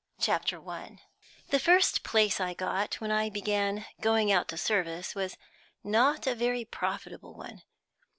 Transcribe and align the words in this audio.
CHAPTER 0.19 0.67
I. 0.67 0.97
THE 1.49 1.59
first 1.59 2.01
place 2.01 2.39
I 2.41 2.55
got 2.55 2.95
when 2.95 3.11
I 3.11 3.29
began 3.29 3.85
going 3.99 4.31
out 4.31 4.47
to 4.47 4.57
service 4.57 5.13
was 5.13 5.37
not 5.83 6.25
a 6.25 6.33
very 6.33 6.65
profitable 6.65 7.35
one. 7.35 7.61